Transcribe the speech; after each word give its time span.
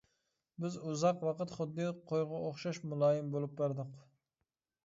بىز 0.63 0.77
ئۇزاق 0.91 1.19
ۋاقىت 1.27 1.53
خۇددى 1.57 1.87
قويغا 2.13 2.39
ئوخشاش 2.47 2.81
مۇلايىم 2.93 3.31
بولۇپ 3.37 3.55
بەردۇق. 3.61 3.93